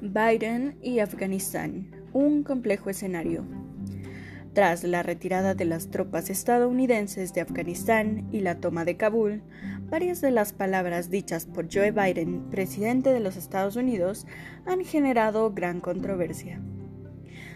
[0.00, 3.44] Biden y Afganistán, un complejo escenario.
[4.52, 9.42] Tras la retirada de las tropas estadounidenses de Afganistán y la toma de Kabul,
[9.90, 14.26] varias de las palabras dichas por Joe Biden, presidente de los Estados Unidos,
[14.66, 16.60] han generado gran controversia.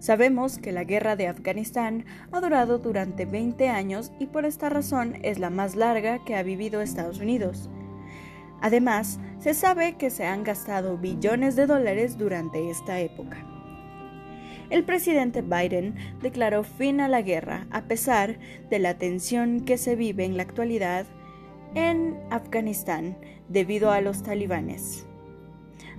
[0.00, 5.18] Sabemos que la guerra de Afganistán ha durado durante 20 años y por esta razón
[5.22, 7.70] es la más larga que ha vivido Estados Unidos.
[8.64, 13.44] Además, se sabe que se han gastado billones de dólares durante esta época.
[14.70, 18.38] El presidente Biden declaró fin a la guerra a pesar
[18.70, 21.04] de la tensión que se vive en la actualidad
[21.74, 23.18] en Afganistán
[23.50, 25.04] debido a los talibanes.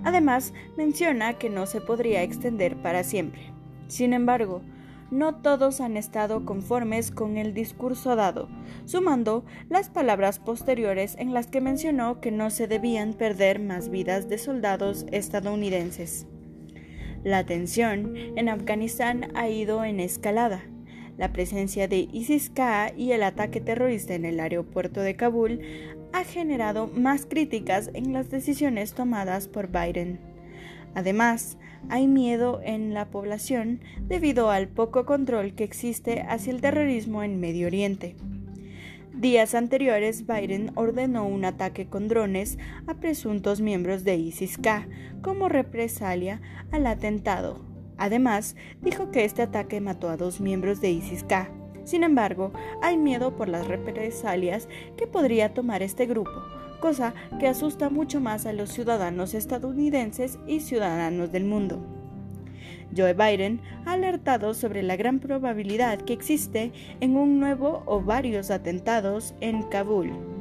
[0.02, 3.52] Además, menciona que no se podría extender para siempre.
[3.86, 4.62] Sin embargo,
[5.10, 8.48] no todos han estado conformes con el discurso dado,
[8.84, 14.28] sumando las palabras posteriores en las que mencionó que no se debían perder más vidas
[14.28, 16.26] de soldados estadounidenses.
[17.24, 20.62] La tensión en Afganistán ha ido en escalada.
[21.16, 25.60] La presencia de ISIS-K y el ataque terrorista en el aeropuerto de Kabul
[26.12, 30.35] ha generado más críticas en las decisiones tomadas por Biden.
[30.94, 37.22] Además, hay miedo en la población debido al poco control que existe hacia el terrorismo
[37.22, 38.16] en Medio Oriente.
[39.12, 44.88] Días anteriores, Biden ordenó un ataque con drones a presuntos miembros de ISIS-K
[45.22, 47.64] como represalia al atentado.
[47.96, 51.50] Además, dijo que este ataque mató a dos miembros de ISIS-K.
[51.84, 56.42] Sin embargo, hay miedo por las represalias que podría tomar este grupo,
[56.76, 61.84] cosa que asusta mucho más a los ciudadanos estadounidenses y ciudadanos del mundo.
[62.96, 68.50] Joe Biden ha alertado sobre la gran probabilidad que existe en un nuevo o varios
[68.50, 70.35] atentados en Kabul.